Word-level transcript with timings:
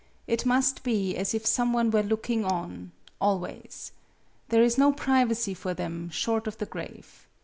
It 0.25 0.47
must 0.47 0.81
be 0.81 1.15
as 1.15 1.35
if 1.35 1.45
some 1.45 1.73
one 1.73 1.91
were 1.91 2.01
looking 2.01 2.43
on 2.43 2.91
always. 3.19 3.91
There 4.49 4.63
is 4.63 4.75
no 4.75 4.91
privacy 4.91 5.53
for 5.53 5.75
them 5.75 6.09
short 6.09 6.47
of 6.47 6.57
the 6.57 6.65
grave. 6.65 7.27